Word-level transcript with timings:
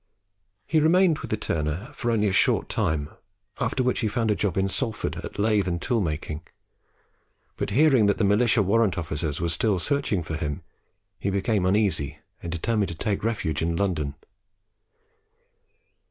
He 0.65 0.79
remained 0.79 1.19
with 1.19 1.29
the 1.29 1.37
turner 1.37 1.91
for 1.93 2.09
only 2.09 2.27
a 2.27 2.31
short 2.33 2.69
time, 2.69 3.11
after 3.59 3.83
which 3.83 3.99
he 3.99 4.07
found 4.07 4.31
a 4.31 4.35
job 4.35 4.57
in 4.57 4.67
Salford 4.67 5.15
at 5.17 5.37
lathe 5.37 5.67
and 5.67 5.79
tool 5.79 6.01
making. 6.01 6.41
But 7.55 7.69
hearing 7.69 8.07
that 8.07 8.17
the 8.17 8.23
militia 8.23 8.63
warrant 8.63 8.97
officers 8.97 9.39
were 9.39 9.49
still 9.49 9.77
searching 9.77 10.23
for 10.23 10.37
him, 10.37 10.63
he 11.19 11.29
became 11.29 11.67
uneasy 11.67 12.17
and 12.41 12.51
determined 12.51 12.89
to 12.89 12.95
take 12.95 13.23
refuge 13.23 13.61
in 13.61 13.75
London. 13.75 14.15